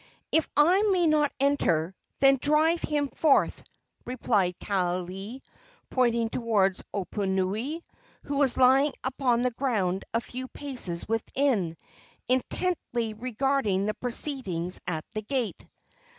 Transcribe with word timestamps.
"If 0.31 0.49
I 0.57 0.81
may 0.91 1.05
not 1.05 1.31
enter, 1.39 1.93
then 2.21 2.39
drive 2.41 2.81
him 2.81 3.07
forth!" 3.09 3.63
replied 4.03 4.57
Kaaialii, 4.59 5.43
pointing 5.91 6.29
toward 6.31 6.81
Oponui, 6.91 7.83
who 8.23 8.37
was 8.37 8.57
lying 8.57 8.93
upon 9.03 9.43
the 9.43 9.51
ground 9.51 10.03
a 10.11 10.19
few 10.19 10.47
paces 10.47 11.07
within, 11.07 11.77
intently 12.27 13.13
regarding 13.13 13.85
the 13.85 13.93
proceedings 13.93 14.81
at 14.87 15.05
the 15.13 15.21
gate. 15.21 15.67